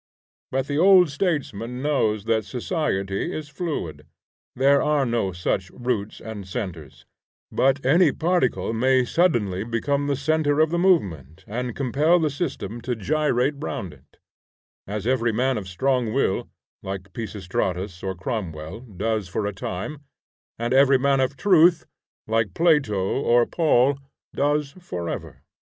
[0.49, 4.07] But the old statesman knows that society is fluid;
[4.55, 7.05] there are no such roots and centres,
[7.51, 12.81] but any particle may suddenly become the centre of the movement and compel the system
[12.81, 14.17] to gyrate round it;
[14.87, 16.49] as every man of strong will,
[16.81, 20.01] like Pisistratus, or Cromwell, does for a time,
[20.57, 21.85] and every man of truth,
[22.25, 23.99] like Plato or Paul,
[24.33, 25.43] does forever.